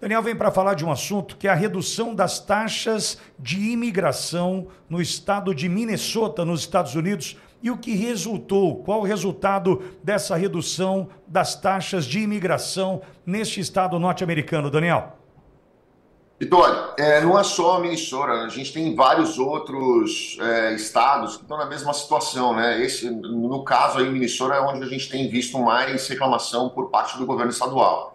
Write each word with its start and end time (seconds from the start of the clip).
Daniel 0.00 0.22
vem 0.22 0.36
para 0.36 0.52
falar 0.52 0.74
de 0.74 0.84
um 0.84 0.92
assunto 0.92 1.36
que 1.36 1.48
é 1.48 1.50
a 1.50 1.54
redução 1.54 2.14
das 2.14 2.38
taxas 2.38 3.18
de 3.36 3.72
imigração 3.72 4.68
no 4.88 5.02
estado 5.02 5.52
de 5.52 5.68
Minnesota, 5.68 6.44
nos 6.44 6.60
Estados 6.60 6.94
Unidos, 6.94 7.36
e 7.60 7.68
o 7.68 7.76
que 7.76 7.96
resultou, 7.96 8.76
qual 8.84 9.00
o 9.00 9.04
resultado 9.04 9.82
dessa 10.00 10.36
redução 10.36 11.08
das 11.26 11.60
taxas 11.60 12.04
de 12.04 12.20
imigração 12.20 13.02
neste 13.26 13.58
estado 13.58 13.98
norte-americano, 13.98 14.70
Daniel? 14.70 15.18
Vitória, 16.38 16.94
é, 16.96 17.20
não 17.20 17.36
é 17.36 17.42
só 17.42 17.80
Minnesota, 17.80 18.30
a 18.30 18.48
gente 18.48 18.72
tem 18.72 18.94
vários 18.94 19.40
outros 19.40 20.38
é, 20.40 20.74
estados 20.74 21.36
que 21.36 21.42
estão 21.42 21.58
na 21.58 21.66
mesma 21.66 21.92
situação, 21.92 22.54
né? 22.54 22.80
Esse, 22.80 23.10
no 23.10 23.64
caso 23.64 23.98
aí, 23.98 24.08
Minnesota 24.08 24.54
é 24.54 24.60
onde 24.60 24.84
a 24.84 24.88
gente 24.88 25.08
tem 25.08 25.28
visto 25.28 25.58
mais 25.58 26.06
reclamação 26.06 26.68
por 26.68 26.90
parte 26.90 27.18
do 27.18 27.26
governo 27.26 27.50
estadual. 27.50 28.14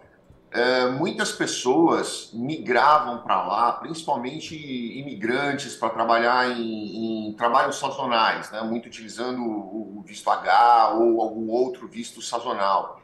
É, 0.54 0.86
muitas 0.86 1.32
pessoas 1.32 2.30
migravam 2.32 3.24
para 3.24 3.42
lá, 3.42 3.72
principalmente 3.72 4.54
imigrantes, 4.54 5.74
para 5.74 5.90
trabalhar 5.90 6.48
em, 6.48 7.28
em, 7.28 7.32
trabalhos 7.32 7.74
sazonais, 7.76 8.52
né? 8.52 8.62
muito 8.62 8.86
utilizando 8.86 9.42
o 9.42 10.00
visto 10.06 10.30
H 10.30 10.94
ou 10.94 11.20
algum 11.20 11.50
outro 11.50 11.88
visto 11.88 12.22
sazonal. 12.22 13.00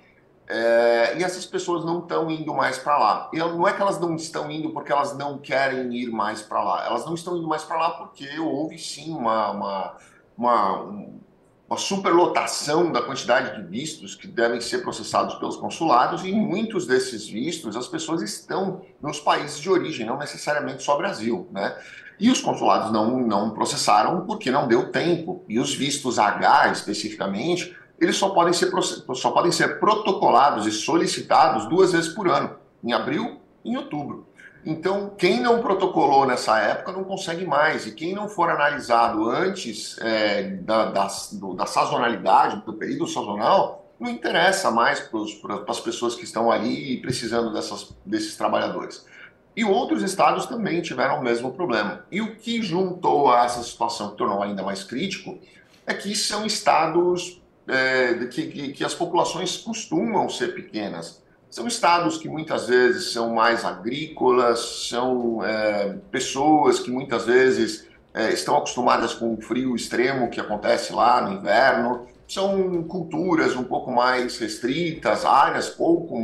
É, 0.47 1.17
e 1.19 1.25
essas 1.25 1.45
pessoas 1.45 1.85
não 1.85 1.99
estão 1.99 2.31
indo 2.31 2.55
mais 2.55 2.79
para 2.79 2.97
lá. 2.97 3.31
E 3.33 3.39
não 3.39 3.67
é 3.67 3.73
que 3.73 3.83
elas 3.83 3.99
não 3.99 4.15
estão 4.15 4.49
indo 4.49 4.71
porque 4.71 4.93
elas 4.93 5.17
não 5.19 5.37
querem 5.37 5.93
ir 5.93 6.11
mais 6.13 6.43
para 6.43 6.63
lá. 6.63 6.87
Elas 6.87 7.05
não 7.05 7.15
estão 7.15 7.37
indo 7.37 7.49
mais 7.49 7.65
para 7.65 7.77
lá 7.77 7.91
porque 7.91 8.39
houve 8.39 8.79
sim 8.79 9.13
uma, 9.13 9.51
uma, 9.51 9.97
uma, 10.39 10.83
uma 11.71 11.79
superlotação 11.79 12.91
da 12.91 13.01
quantidade 13.01 13.57
de 13.57 13.63
vistos 13.63 14.17
que 14.17 14.27
devem 14.27 14.61
ser 14.61 14.79
processados 14.79 15.37
pelos 15.37 15.57
consulados. 15.57 16.25
E 16.25 16.31
em 16.31 16.35
muitos 16.35 16.85
desses 16.85 17.29
vistos, 17.29 17.77
as 17.77 17.87
pessoas 17.87 18.23
estão 18.23 18.83
nos 19.01 19.21
países 19.21 19.61
de 19.61 19.71
origem, 19.71 20.05
não 20.05 20.19
necessariamente 20.19 20.83
só 20.83 20.97
Brasil. 20.99 21.47
Né? 21.53 21.73
E 22.19 22.29
os 22.29 22.41
consulados 22.41 22.91
não, 22.91 23.21
não 23.21 23.51
processaram 23.51 24.27
porque 24.27 24.51
não 24.51 24.67
deu 24.67 24.91
tempo. 24.91 25.45
E 25.49 25.61
os 25.61 25.73
vistos 25.73 26.19
H, 26.19 26.73
especificamente, 26.73 27.77
eles 28.01 28.17
só 28.17 28.31
podem 28.31 28.53
ser, 28.53 28.69
só 29.15 29.31
podem 29.31 29.53
ser 29.53 29.79
protocolados 29.79 30.67
e 30.67 30.73
solicitados 30.73 31.69
duas 31.69 31.93
vezes 31.93 32.13
por 32.13 32.29
ano, 32.29 32.57
em 32.83 32.93
abril 32.93 33.41
e 33.65 33.71
em 33.71 33.77
outubro. 33.77 34.27
Então, 34.65 35.11
quem 35.17 35.41
não 35.41 35.63
protocolou 35.63 36.27
nessa 36.27 36.59
época 36.59 36.93
não 36.93 37.03
consegue 37.03 37.47
mais, 37.47 37.87
e 37.87 37.93
quem 37.93 38.15
não 38.15 38.29
for 38.29 38.51
analisado 38.51 39.31
antes 39.31 39.97
é, 39.99 40.43
da, 40.43 40.87
da, 40.91 41.09
do, 41.33 41.55
da 41.55 41.65
sazonalidade, 41.65 42.63
do 42.65 42.75
período 42.75 43.07
sazonal, 43.07 43.91
não 43.99 44.11
interessa 44.11 44.71
mais 44.71 45.01
para 45.01 45.65
as 45.69 45.81
pessoas 45.81 46.15
que 46.15 46.25
estão 46.25 46.51
ali 46.51 46.99
precisando 47.01 47.53
dessas, 47.53 47.95
desses 48.05 48.37
trabalhadores. 48.37 49.05
E 49.57 49.65
outros 49.65 50.03
estados 50.03 50.47
também 50.47 50.81
tiveram 50.81 51.21
o 51.21 51.23
mesmo 51.23 51.53
problema. 51.53 52.05
E 52.11 52.21
o 52.21 52.37
que 52.37 52.63
juntou 52.63 53.31
a 53.31 53.45
essa 53.45 53.63
situação 53.63 54.11
que 54.11 54.17
tornou 54.17 54.43
ainda 54.43 54.63
mais 54.63 54.85
crítico 54.85 55.39
é 55.87 55.93
que 55.93 56.15
são 56.15 56.47
estados 56.47 57.41
é, 57.67 58.27
que, 58.27 58.47
que, 58.47 58.73
que 58.73 58.85
as 58.85 58.95
populações 58.95 59.57
costumam 59.57 60.29
ser 60.29 60.55
pequenas. 60.55 61.23
São 61.51 61.67
estados 61.67 62.17
que 62.17 62.29
muitas 62.29 62.69
vezes 62.69 63.13
são 63.13 63.35
mais 63.35 63.65
agrícolas, 63.65 64.87
são 64.89 65.45
é, 65.45 65.97
pessoas 66.09 66.79
que 66.79 66.93
muitas 66.93 67.27
vezes 67.27 67.89
é, 68.15 68.33
estão 68.33 68.57
acostumadas 68.57 69.15
com 69.15 69.35
o 69.35 69.41
frio 69.41 69.75
extremo 69.75 70.31
que 70.31 70.41
acontece 70.41 70.93
lá 70.93 71.21
no 71.21 71.33
inverno, 71.37 72.07
são 72.29 72.85
culturas 72.85 73.57
um 73.57 73.65
pouco 73.65 73.91
mais 73.91 74.39
restritas, 74.39 75.25
áreas 75.25 75.69
pouco 75.69 76.17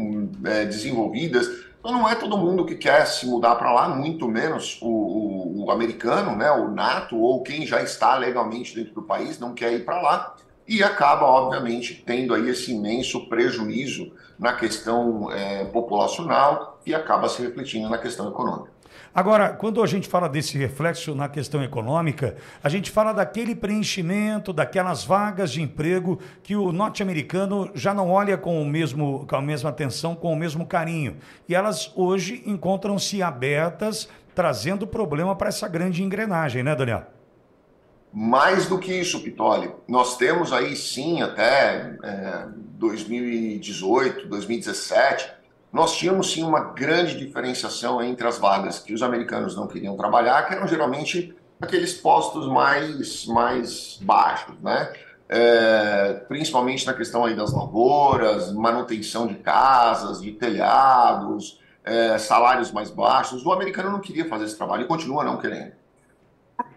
é, 0.45 0.65
desenvolvidas. 0.65 1.49
Então 1.81 1.91
não 1.91 2.09
é 2.09 2.15
todo 2.15 2.39
mundo 2.39 2.65
que 2.65 2.77
quer 2.77 3.05
se 3.07 3.27
mudar 3.27 3.57
para 3.57 3.73
lá, 3.73 3.89
muito 3.89 4.29
menos 4.29 4.79
o, 4.81 4.87
o, 4.87 5.65
o, 5.65 5.71
americano, 5.73 6.37
né, 6.37 6.53
o 6.53 6.71
nato, 6.71 7.17
ou 7.17 7.43
quem 7.43 7.67
já 7.67 7.83
está 7.83 8.17
legalmente 8.17 8.77
dentro 8.77 8.95
do 8.95 9.03
país, 9.03 9.41
não 9.41 9.55
quer 9.55 9.73
ir 9.73 9.85
para 9.85 10.01
lá 10.01 10.37
e 10.69 10.83
acaba, 10.83 11.25
obviamente, 11.25 12.03
tendo 12.05 12.35
aí 12.35 12.49
esse 12.49 12.73
imenso 12.73 13.29
prejuízo 13.29 14.13
na 14.39 14.53
questão 14.53 15.31
é, 15.31 15.65
populacional 15.67 16.81
e 16.85 16.95
acaba 16.95 17.29
se 17.29 17.43
refletindo 17.43 17.89
na 17.89 17.99
questão 17.99 18.29
econômica. 18.29 18.77
Agora, 19.15 19.51
quando 19.51 19.83
a 19.83 19.87
gente 19.87 20.09
fala 20.09 20.29
desse 20.29 20.59
reflexo 20.59 21.15
na 21.15 21.29
questão 21.29 21.63
econômica, 21.63 22.37
a 22.63 22.69
gente 22.69 22.91
fala 22.91 23.13
daquele 23.13 23.55
preenchimento, 23.55 24.53
daquelas 24.53 25.05
vagas 25.05 25.51
de 25.51 25.63
emprego 25.63 26.21
que 26.43 26.55
o 26.55 26.71
norte-americano 26.71 27.71
já 27.75 27.95
não 27.95 28.11
olha 28.11 28.37
com, 28.37 28.61
o 28.61 28.67
mesmo, 28.67 29.25
com 29.27 29.37
a 29.37 29.41
mesma 29.41 29.71
atenção, 29.71 30.15
com 30.15 30.33
o 30.33 30.37
mesmo 30.37 30.67
carinho. 30.67 31.17
E 31.49 31.55
elas 31.55 31.91
hoje 31.97 32.43
encontram-se 32.45 33.23
abertas, 33.23 34.07
trazendo 34.35 34.87
problema 34.87 35.35
para 35.35 35.49
essa 35.49 35.67
grande 35.67 36.03
engrenagem, 36.03 36.63
né, 36.63 36.75
Daniel? 36.75 37.16
Mais 38.13 38.67
do 38.67 38.79
que 38.79 38.93
isso, 38.93 39.23
Pitoli, 39.23 39.71
nós 39.87 40.17
temos 40.17 40.53
aí 40.53 40.75
sim 40.75 41.21
até 41.21 41.97
é, 42.03 42.47
2018, 42.79 44.29
2017, 44.29 45.31
nós 45.73 45.97
tínhamos 45.97 46.33
sim 46.33 46.43
uma 46.43 46.73
grande 46.73 47.19
diferenciação 47.19 48.03
entre 48.03 48.27
as 48.27 48.39
vagas 48.39 48.79
que 48.79 48.95
os 48.95 49.03
americanos 49.03 49.55
não 49.55 49.67
queriam 49.67 49.97
trabalhar, 49.97 50.47
que 50.47 50.55
eram 50.55 50.67
geralmente 50.67 51.37
aqueles 51.61 51.93
postos 51.95 52.49
mais, 52.49 53.27
mais 53.27 53.99
baixos, 54.01 54.55
né? 54.63 54.93
É, 55.29 56.13
principalmente 56.29 56.87
na 56.87 56.95
questão 56.95 57.25
aí 57.25 57.35
das 57.35 57.53
lavouras, 57.53 58.53
manutenção 58.53 59.27
de 59.27 59.35
casas, 59.35 60.23
de 60.23 60.33
telhados, 60.33 61.61
é, 61.85 62.17
salários 62.17 62.71
mais 62.71 62.91
baixos. 62.91 63.45
O 63.45 63.53
americano 63.53 63.91
não 63.91 64.01
queria 64.01 64.29
fazer 64.29 64.45
esse 64.45 64.57
trabalho 64.57 64.85
e 64.85 64.87
continua 64.87 65.25
não 65.25 65.37
querendo. 65.37 65.73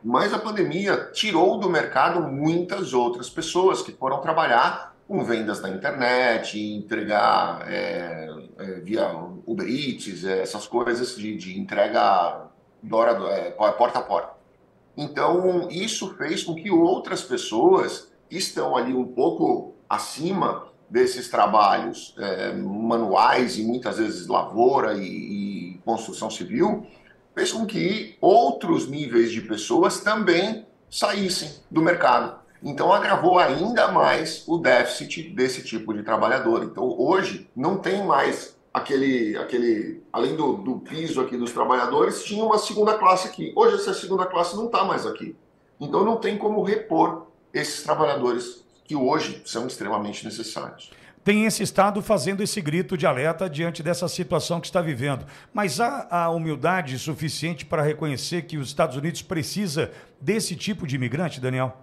Mas 0.03 0.33
a 0.33 0.39
pandemia 0.39 1.09
tirou 1.13 1.59
do 1.59 1.69
mercado 1.69 2.21
muitas 2.21 2.93
outras 2.93 3.29
pessoas 3.29 3.81
que 3.81 3.91
foram 3.91 4.21
trabalhar 4.21 4.95
com 5.07 5.23
vendas 5.23 5.59
na 5.59 5.69
internet, 5.69 6.59
entregar 6.59 7.65
é, 7.67 8.29
é, 8.59 8.65
via 8.81 9.11
Uber 9.45 9.67
Eats, 9.67 10.23
é, 10.23 10.41
essas 10.41 10.67
coisas 10.67 11.15
de, 11.17 11.35
de 11.35 11.59
entrega 11.59 12.47
dora, 12.81 13.11
é, 13.33 13.49
porta 13.51 13.99
a 13.99 14.01
porta. 14.03 14.33
Então, 14.95 15.67
isso 15.71 16.15
fez 16.15 16.43
com 16.43 16.53
que 16.53 16.69
outras 16.69 17.23
pessoas 17.23 18.11
que 18.29 18.37
estão 18.37 18.75
ali 18.75 18.93
um 18.93 19.07
pouco 19.07 19.73
acima 19.89 20.67
desses 20.89 21.27
trabalhos 21.29 22.15
é, 22.17 22.53
manuais 22.53 23.57
e 23.57 23.63
muitas 23.63 23.97
vezes 23.97 24.27
lavoura 24.27 24.93
e, 24.93 25.73
e 25.73 25.81
construção 25.85 26.29
civil 26.29 26.85
fez 27.33 27.51
com 27.51 27.65
que 27.65 28.17
outros 28.19 28.87
níveis 28.87 29.31
de 29.31 29.41
pessoas 29.41 29.99
também 29.99 30.65
saíssem 30.89 31.51
do 31.69 31.81
mercado. 31.81 32.39
Então 32.61 32.91
agravou 32.91 33.39
ainda 33.39 33.89
mais 33.91 34.43
o 34.47 34.57
déficit 34.57 35.29
desse 35.29 35.63
tipo 35.63 35.93
de 35.93 36.03
trabalhador. 36.03 36.63
Então 36.63 36.95
hoje 36.99 37.49
não 37.55 37.77
tem 37.77 38.05
mais 38.05 38.57
aquele, 38.73 39.37
aquele 39.37 40.03
além 40.11 40.35
do, 40.35 40.53
do 40.53 40.79
piso 40.79 41.21
aqui 41.21 41.37
dos 41.37 41.51
trabalhadores, 41.51 42.23
tinha 42.23 42.43
uma 42.43 42.57
segunda 42.57 42.97
classe 42.97 43.27
aqui. 43.27 43.53
Hoje 43.55 43.75
essa 43.75 43.93
segunda 43.93 44.25
classe 44.25 44.55
não 44.55 44.65
está 44.65 44.83
mais 44.83 45.05
aqui. 45.05 45.35
Então 45.79 46.03
não 46.03 46.17
tem 46.17 46.37
como 46.37 46.61
repor 46.61 47.27
esses 47.53 47.83
trabalhadores 47.83 48.63
que 48.83 48.95
hoje 48.95 49.41
são 49.45 49.67
extremamente 49.67 50.25
necessários 50.25 50.91
tem 51.29 51.45
esse 51.45 51.61
Estado 51.61 52.01
fazendo 52.01 52.41
esse 52.41 52.59
grito 52.59 52.97
de 52.97 53.05
alerta 53.05 53.47
diante 53.47 53.83
dessa 53.83 54.07
situação 54.07 54.59
que 54.59 54.65
está 54.65 54.81
vivendo. 54.81 55.27
Mas 55.53 55.79
há 55.79 56.07
a 56.09 56.31
humildade 56.31 56.97
suficiente 56.97 57.67
para 57.67 57.83
reconhecer 57.83 58.47
que 58.47 58.57
os 58.57 58.69
Estados 58.69 58.97
Unidos 58.97 59.21
precisa 59.21 59.91
desse 60.19 60.55
tipo 60.55 60.87
de 60.87 60.95
imigrante, 60.95 61.39
Daniel? 61.39 61.77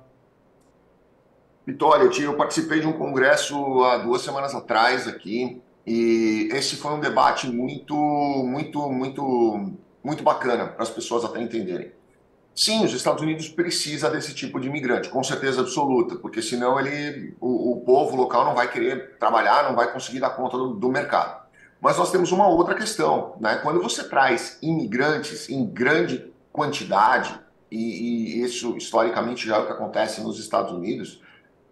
Vitória, 1.64 2.10
eu 2.20 2.36
participei 2.36 2.80
de 2.80 2.88
um 2.88 2.94
congresso 2.94 3.84
há 3.84 3.98
duas 3.98 4.22
semanas 4.22 4.52
atrás 4.52 5.06
aqui 5.06 5.62
e 5.86 6.48
esse 6.50 6.74
foi 6.74 6.94
um 6.94 6.98
debate 6.98 7.46
muito, 7.46 7.94
muito, 7.94 8.90
muito, 8.90 9.72
muito 10.02 10.25
bacana 10.25 10.66
para 10.66 10.82
as 10.82 10.90
pessoas 10.90 11.25
até 11.25 11.40
entenderem. 11.40 11.92
Sim, 12.56 12.87
os 12.87 12.94
Estados 12.94 13.23
Unidos 13.23 13.50
precisa 13.50 14.08
desse 14.08 14.32
tipo 14.32 14.58
de 14.58 14.67
imigrante, 14.67 15.11
com 15.11 15.23
certeza 15.23 15.61
absoluta, 15.61 16.17
porque 16.17 16.41
senão 16.41 16.81
ele, 16.81 17.37
o, 17.38 17.73
o 17.73 17.81
povo 17.82 18.17
local 18.17 18.47
não 18.47 18.55
vai 18.55 18.73
querer 18.73 19.19
trabalhar, 19.19 19.64
não 19.64 19.76
vai 19.76 19.93
conseguir 19.93 20.20
dar 20.20 20.31
conta 20.31 20.56
do, 20.56 20.73
do 20.73 20.88
mercado. 20.88 21.44
Mas 21.79 21.99
nós 21.99 22.11
temos 22.11 22.32
uma 22.32 22.49
outra 22.49 22.75
questão, 22.75 23.37
né? 23.38 23.56
Quando 23.56 23.82
você 23.82 24.08
traz 24.08 24.58
imigrantes 24.62 25.50
em 25.50 25.67
grande 25.67 26.32
quantidade, 26.50 27.38
e, 27.70 28.38
e 28.38 28.43
isso 28.43 28.75
historicamente 28.75 29.47
já 29.47 29.56
é 29.56 29.59
o 29.59 29.67
que 29.67 29.73
acontece 29.73 30.23
nos 30.23 30.41
Estados 30.41 30.73
Unidos, 30.73 31.20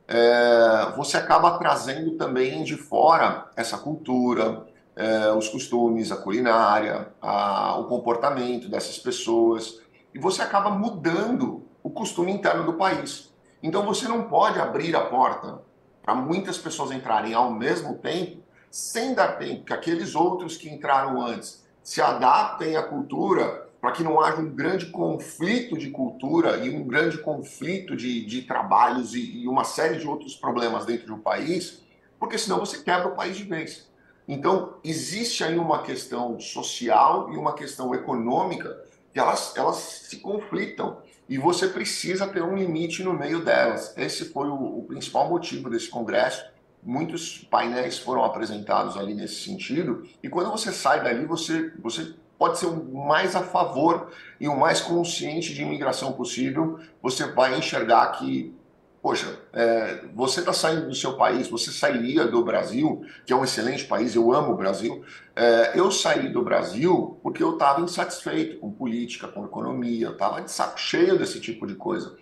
é, 0.06 0.92
você 0.94 1.16
acaba 1.16 1.58
trazendo 1.58 2.10
também 2.18 2.62
de 2.62 2.76
fora 2.76 3.50
essa 3.56 3.78
cultura, 3.78 4.66
é, 4.94 5.32
os 5.32 5.48
costumes, 5.48 6.12
a 6.12 6.16
culinária, 6.16 7.08
a, 7.22 7.78
o 7.78 7.84
comportamento 7.84 8.68
dessas 8.68 8.98
pessoas 8.98 9.82
e 10.14 10.18
você 10.18 10.40
acaba 10.40 10.70
mudando 10.70 11.66
o 11.82 11.90
costume 11.90 12.32
interno 12.32 12.64
do 12.64 12.74
país. 12.74 13.32
Então 13.62 13.84
você 13.84 14.06
não 14.06 14.28
pode 14.28 14.58
abrir 14.60 14.94
a 14.94 15.00
porta 15.00 15.62
para 16.02 16.14
muitas 16.14 16.56
pessoas 16.56 16.92
entrarem 16.92 17.34
ao 17.34 17.50
mesmo 17.50 17.98
tempo, 17.98 18.42
sem 18.70 19.14
dar 19.14 19.38
tempo 19.38 19.64
que 19.64 19.72
aqueles 19.72 20.14
outros 20.14 20.56
que 20.56 20.68
entraram 20.68 21.20
antes 21.20 21.64
se 21.82 22.00
adaptem 22.00 22.76
à 22.76 22.82
cultura 22.82 23.68
para 23.80 23.92
que 23.92 24.02
não 24.02 24.18
haja 24.18 24.40
um 24.40 24.48
grande 24.48 24.86
conflito 24.86 25.76
de 25.76 25.90
cultura 25.90 26.56
e 26.58 26.74
um 26.74 26.84
grande 26.84 27.18
conflito 27.18 27.94
de, 27.94 28.24
de 28.24 28.42
trabalhos 28.42 29.14
e, 29.14 29.42
e 29.42 29.48
uma 29.48 29.64
série 29.64 29.98
de 29.98 30.08
outros 30.08 30.34
problemas 30.34 30.86
dentro 30.86 31.04
de 31.04 31.12
um 31.12 31.18
país, 31.18 31.82
porque 32.18 32.38
senão 32.38 32.60
você 32.60 32.82
quebra 32.82 33.08
o 33.08 33.14
país 33.14 33.36
de 33.36 33.44
vez. 33.44 33.90
Então, 34.26 34.74
existe 34.82 35.44
aí 35.44 35.58
uma 35.58 35.82
questão 35.82 36.40
social 36.40 37.30
e 37.30 37.36
uma 37.36 37.54
questão 37.54 37.94
econômica 37.94 38.74
elas, 39.14 39.54
elas 39.56 39.76
se 39.76 40.16
conflitam 40.18 40.98
e 41.28 41.38
você 41.38 41.68
precisa 41.68 42.26
ter 42.26 42.42
um 42.42 42.56
limite 42.56 43.02
no 43.02 43.14
meio 43.14 43.44
delas. 43.44 43.96
Esse 43.96 44.26
foi 44.26 44.48
o, 44.48 44.78
o 44.78 44.84
principal 44.84 45.28
motivo 45.28 45.70
desse 45.70 45.88
congresso. 45.88 46.44
Muitos 46.82 47.38
painéis 47.50 47.98
foram 47.98 48.24
apresentados 48.24 48.96
ali 48.96 49.14
nesse 49.14 49.36
sentido 49.36 50.06
e 50.22 50.28
quando 50.28 50.50
você 50.50 50.70
sai 50.70 51.02
dali, 51.02 51.24
você, 51.24 51.72
você 51.78 52.14
pode 52.38 52.58
ser 52.58 52.66
o 52.66 52.94
mais 52.94 53.34
a 53.34 53.42
favor 53.42 54.10
e 54.38 54.46
o 54.48 54.56
mais 54.58 54.80
consciente 54.80 55.54
de 55.54 55.62
imigração 55.62 56.12
possível. 56.12 56.78
Você 57.02 57.26
vai 57.32 57.58
enxergar 57.58 58.12
que 58.12 58.54
Poxa, 59.04 59.38
é, 59.52 60.00
você 60.14 60.40
está 60.40 60.54
saindo 60.54 60.88
do 60.88 60.94
seu 60.94 61.14
país, 61.14 61.46
você 61.46 61.70
sairia 61.70 62.24
do 62.24 62.42
Brasil, 62.42 63.04
que 63.26 63.34
é 63.34 63.36
um 63.36 63.44
excelente 63.44 63.84
país, 63.84 64.14
eu 64.14 64.32
amo 64.32 64.54
o 64.54 64.56
Brasil. 64.56 65.04
É, 65.36 65.78
eu 65.78 65.90
saí 65.90 66.30
do 66.30 66.42
Brasil 66.42 67.20
porque 67.22 67.42
eu 67.42 67.52
estava 67.52 67.82
insatisfeito 67.82 68.58
com 68.60 68.72
política, 68.72 69.28
com 69.28 69.44
economia, 69.44 70.08
estava 70.08 70.40
de 70.40 70.50
saco 70.50 70.80
cheio 70.80 71.18
desse 71.18 71.38
tipo 71.38 71.66
de 71.66 71.74
coisa. 71.74 72.16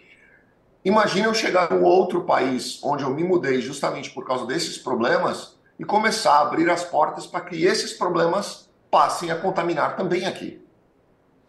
Imagina 0.85 1.29
eu 1.29 1.35
chegar 1.35 1.71
num 1.71 1.85
outro 1.85 2.25
país 2.25 2.81
onde 2.83 3.05
eu 3.05 3.11
me 3.11 3.23
mudei 3.23 3.61
justamente 3.61 4.11
por 4.11 4.27
causa 4.27 4.45
desses 4.45 4.77
problemas 4.77 5.57
e 5.79 5.85
começar 5.85 6.33
a 6.33 6.41
abrir 6.41 6.69
as 6.69 6.83
portas 6.83 7.29
para 7.29 7.43
que 7.43 7.65
esses 7.65 7.93
problemas 7.93 8.69
passem 8.91 9.31
a 9.31 9.37
contaminar 9.37 9.95
também 9.95 10.27
aqui. 10.27 10.61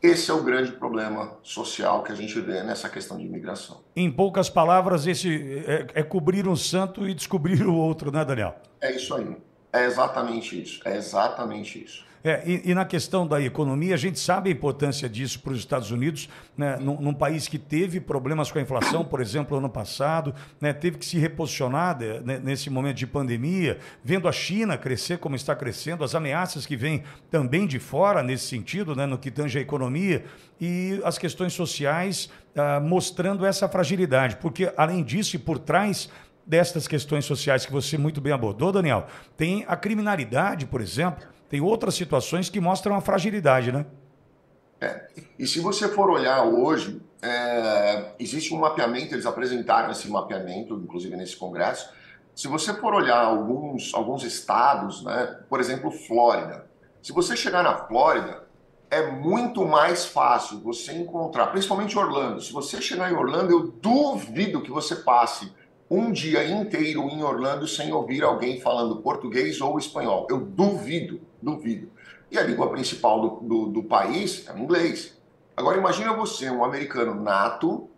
Esse 0.04 0.30
é 0.30 0.34
o 0.34 0.44
grande 0.44 0.74
problema 0.74 1.38
social 1.42 2.04
que 2.04 2.12
a 2.12 2.16
gente 2.16 2.38
vê 2.42 2.62
nessa 2.62 2.90
questão 2.90 3.18
de 3.18 3.24
imigração. 3.24 3.80
Em 3.96 4.12
poucas 4.12 4.50
palavras, 4.50 5.08
esse 5.08 5.64
é, 5.66 5.88
é 6.02 6.04
cobrir 6.04 6.46
um 6.46 6.58
santo 6.58 7.08
e 7.08 7.14
descobrir 7.14 7.66
o 7.66 7.74
outro, 7.74 8.12
né, 8.12 8.26
Daniel? 8.26 8.54
É 8.82 8.92
isso 8.92 9.16
aí. 9.16 9.34
É 9.72 9.86
exatamente 9.86 10.62
isso. 10.62 10.82
É 10.84 10.98
exatamente 10.98 11.82
isso. 11.82 12.04
É, 12.24 12.42
e, 12.46 12.72
e, 12.72 12.74
na 12.74 12.86
questão 12.86 13.28
da 13.28 13.42
economia, 13.42 13.94
a 13.96 13.98
gente 13.98 14.18
sabe 14.18 14.50
a 14.50 14.54
importância 14.54 15.10
disso 15.10 15.42
para 15.42 15.52
os 15.52 15.60
Estados 15.60 15.92
Unidos, 15.92 16.30
né, 16.58 16.78
num, 16.78 17.02
num, 17.02 17.14
país 17.14 17.50
que 17.50 17.60
teve 17.60 18.00
problemas 18.00 18.50
com 18.50 18.60
a 18.60 18.62
inflação, 18.62 19.04
por 19.04 19.20
exemplo, 19.20 19.58
ano 19.58 19.70
passado, 19.70 20.34
né, 20.62 20.72
teve 20.72 20.98
que 20.98 21.06
se 21.06 21.18
reposicionar 21.18 21.98
de, 21.98 22.22
né, 22.22 22.40
nesse 22.42 22.70
momento 22.70 22.96
de 22.96 23.06
pandemia, 23.06 23.78
vendo 24.02 24.30
a 24.30 24.32
China 24.32 24.78
crescer 24.78 25.18
como 25.18 25.36
está 25.36 25.54
crescendo, 25.54 26.02
as 26.02 26.16
ameaças 26.16 26.66
que 26.66 26.78
vêm 26.78 27.04
também 27.30 27.68
de 27.68 27.78
fora 27.78 28.24
nesse 28.24 28.46
sentido, 28.46 28.96
né, 28.96 29.06
no 29.06 29.18
que 29.18 29.30
tange 29.30 29.60
a 29.60 29.62
economia, 29.62 30.24
e 30.62 31.02
as 31.04 31.18
questões 31.18 31.52
sociais 31.52 32.30
ah, 32.56 32.80
mostrando 32.80 33.46
essa 33.46 33.68
fragilidade, 33.68 34.38
porque 34.38 34.72
além 34.78 35.04
disso 35.04 35.36
e 35.36 35.40
por 35.40 35.60
trás 35.60 36.10
destas 36.46 36.88
questões 36.88 37.26
sociais 37.26 37.66
que 37.66 37.72
você 37.72 37.98
muito 37.98 38.22
bem 38.22 38.32
abordou, 38.32 38.72
Daniel, 38.72 39.08
tem 39.36 39.66
a 39.68 39.76
criminalidade, 39.76 40.66
por 40.66 40.80
exemplo, 40.80 41.26
tem 41.54 41.62
outras 41.62 41.94
situações 41.94 42.50
que 42.50 42.60
mostram 42.60 42.96
a 42.96 43.00
fragilidade, 43.00 43.72
né? 43.72 43.86
É. 44.82 45.08
E 45.38 45.46
se 45.46 45.60
você 45.60 45.88
for 45.88 46.10
olhar 46.10 46.44
hoje, 46.46 47.00
é, 47.22 48.14
existe 48.18 48.52
um 48.56 48.58
mapeamento, 48.58 49.14
eles 49.14 49.28
apresentaram 49.28 49.92
esse 49.92 50.10
mapeamento, 50.10 50.74
inclusive 50.74 51.16
nesse 51.16 51.36
congresso. 51.36 51.92
Se 52.34 52.48
você 52.48 52.74
for 52.74 52.96
olhar 52.96 53.24
alguns, 53.24 53.94
alguns 53.94 54.24
estados, 54.24 55.04
né, 55.04 55.42
por 55.48 55.60
exemplo, 55.60 55.92
Flórida, 55.92 56.66
se 57.04 57.12
você 57.12 57.38
chegar 57.38 57.62
na 57.62 57.86
Flórida, 57.86 58.48
é 58.90 59.12
muito 59.12 59.64
mais 59.64 60.06
fácil 60.06 60.60
você 60.60 60.94
encontrar, 60.94 61.52
principalmente 61.52 61.96
Orlando. 61.96 62.42
Se 62.42 62.52
você 62.52 62.82
chegar 62.82 63.12
em 63.12 63.16
Orlando, 63.16 63.52
eu 63.52 63.68
duvido 63.80 64.64
que 64.64 64.72
você 64.72 64.96
passe 64.96 65.54
um 65.88 66.12
dia 66.12 66.44
inteiro 66.50 67.08
em 67.10 67.22
Orlando 67.22 67.68
sem 67.68 67.94
ouvir 67.94 68.24
alguém 68.24 68.60
falando 68.60 69.04
português 69.04 69.62
ou 69.62 69.78
espanhol. 69.78 70.26
Eu 70.32 70.40
duvido, 70.40 71.22
duvido. 71.44 71.92
E 72.32 72.38
a 72.38 72.44
língua 72.44 72.70
principal 72.70 73.22
do, 73.22 73.48
do, 73.48 73.66
do 73.68 73.84
país 73.84 74.48
é 74.48 74.54
o 74.54 74.58
inglês. 74.58 75.18
Agora 75.56 75.78
imagina 75.78 76.14
você, 76.14 76.50
um 76.50 76.64
americano 76.64 77.14
nato, 77.14 77.90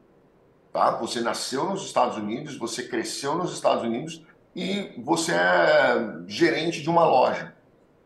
tá? 0.74 0.92
Você 0.98 1.22
nasceu 1.22 1.66
nos 1.66 1.86
Estados 1.86 2.18
Unidos, 2.18 2.58
você 2.58 2.84
cresceu 2.84 3.36
nos 3.36 3.54
Estados 3.54 3.84
Unidos 3.84 4.22
e 4.56 4.94
você 4.98 5.32
é 5.34 6.24
gerente 6.28 6.82
de 6.82 6.90
uma 6.90 7.06
loja. 7.06 7.56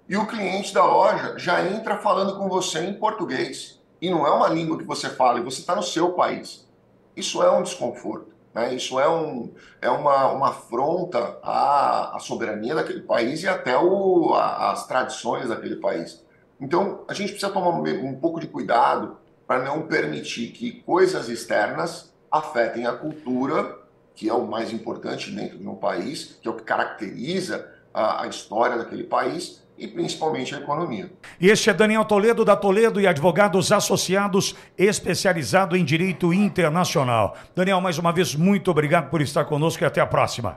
E 0.08 0.18
o 0.18 0.28
cliente 0.28 0.74
da 0.74 0.84
loja 0.84 1.38
já 1.38 1.66
entra 1.66 1.98
falando 1.98 2.38
com 2.38 2.50
você 2.50 2.80
em 2.80 2.94
português. 2.94 3.80
E 4.02 4.10
não 4.10 4.26
é 4.26 4.32
uma 4.32 4.48
língua 4.48 4.78
que 4.78 4.84
você 4.84 5.10
fala, 5.10 5.40
e 5.40 5.44
você 5.44 5.60
está 5.60 5.76
no 5.76 5.84
seu 5.84 6.14
país. 6.14 6.68
Isso 7.16 7.44
é 7.44 7.52
um 7.52 7.64
desconforto. 7.64 8.34
Né? 8.60 8.76
Isso 8.76 9.00
é, 9.00 9.10
um, 9.10 9.54
é 9.82 9.90
uma, 9.90 10.32
uma 10.32 10.50
afronta 10.50 11.40
à, 11.42 12.16
à 12.16 12.20
soberania 12.20 12.76
daquele 12.76 13.02
país 13.02 13.44
e 13.44 13.48
até 13.48 13.78
o, 13.78 14.34
a, 14.34 14.72
as 14.72 14.86
tradições 14.88 15.50
daquele 15.50 15.78
país. 15.78 16.24
Então, 16.60 17.06
a 17.08 17.14
gente 17.14 17.32
precisa 17.32 17.52
tomar 17.52 17.70
um, 17.70 17.84
um 18.06 18.20
pouco 18.20 18.40
de 18.40 18.48
cuidado 18.48 19.18
para 19.48 19.64
não 19.64 19.88
permitir 19.88 20.52
que 20.52 20.82
coisas 20.82 21.30
externas 21.30 22.14
afetem 22.30 22.86
a 22.86 22.94
cultura, 22.94 23.80
que 24.14 24.30
é 24.30 24.34
o 24.34 24.46
mais 24.46 24.72
importante 24.72 25.32
dentro 25.32 25.58
de 25.58 25.68
um 25.68 25.76
país, 25.76 26.38
que 26.42 26.48
é 26.48 26.52
o 26.52 26.56
que 26.56 26.64
caracteriza 26.64 27.68
a, 27.94 28.24
a 28.24 28.28
história 28.28 28.78
daquele 28.78 29.06
país, 29.06 29.64
e 29.80 29.88
principalmente 29.88 30.54
a 30.54 30.60
economia. 30.60 31.10
Este 31.42 31.70
é 31.70 31.74
Daniel 31.74 32.06
Toledo, 32.06 32.46
da 32.46 32.56
Toledo 32.56 33.00
e 33.00 33.08
Advogados 33.08 33.72
Associados, 33.72 34.56
especializado 34.78 35.76
em 35.76 35.86
direito 35.86 36.34
internacional. 36.34 37.36
Daniel, 37.56 37.80
mais 37.81 37.98
uma 37.98 38.12
vez, 38.12 38.36
muito 38.36 38.70
obrigado 38.70 39.10
por 39.10 39.22
estar 39.22 39.46
conosco 39.46 39.84
e 39.84 39.86
até 39.86 40.02
a 40.02 40.06
próxima. 40.06 40.48